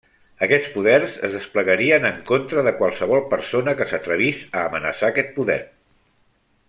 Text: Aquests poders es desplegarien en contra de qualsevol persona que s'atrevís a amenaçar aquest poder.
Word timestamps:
Aquests 0.45 0.69
poders 0.77 1.17
es 1.27 1.35
desplegarien 1.37 2.07
en 2.09 2.17
contra 2.29 2.63
de 2.69 2.73
qualsevol 2.79 3.21
persona 3.35 3.77
que 3.83 3.87
s'atrevís 3.93 4.41
a 4.51 4.65
amenaçar 4.71 5.13
aquest 5.13 5.31
poder. 5.37 5.61